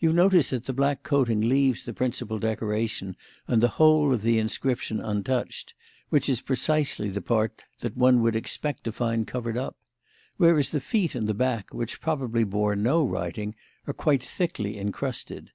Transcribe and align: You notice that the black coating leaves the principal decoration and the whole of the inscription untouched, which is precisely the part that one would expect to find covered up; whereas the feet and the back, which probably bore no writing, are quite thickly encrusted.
You 0.00 0.10
notice 0.10 0.48
that 0.48 0.64
the 0.64 0.72
black 0.72 1.02
coating 1.02 1.42
leaves 1.42 1.82
the 1.82 1.92
principal 1.92 2.38
decoration 2.38 3.14
and 3.46 3.62
the 3.62 3.68
whole 3.76 4.14
of 4.14 4.22
the 4.22 4.38
inscription 4.38 5.00
untouched, 5.02 5.74
which 6.08 6.30
is 6.30 6.40
precisely 6.40 7.10
the 7.10 7.20
part 7.20 7.60
that 7.80 7.94
one 7.94 8.22
would 8.22 8.36
expect 8.36 8.84
to 8.84 8.90
find 8.92 9.26
covered 9.26 9.58
up; 9.58 9.76
whereas 10.38 10.70
the 10.70 10.80
feet 10.80 11.14
and 11.14 11.26
the 11.28 11.34
back, 11.34 11.74
which 11.74 12.00
probably 12.00 12.42
bore 12.42 12.74
no 12.74 13.04
writing, 13.04 13.54
are 13.86 13.92
quite 13.92 14.22
thickly 14.24 14.78
encrusted. 14.78 15.50